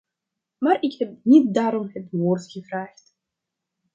Maar 0.57 0.77
ik 0.81 0.99
heb 0.99 1.17
niet 1.23 1.53
daarom 1.53 1.89
het 1.93 2.07
woord 2.11 2.51
gevraagd. 2.51 3.15